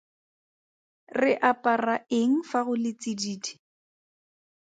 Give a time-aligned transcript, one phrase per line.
[1.19, 3.53] Re apara eng fa go le tsididi?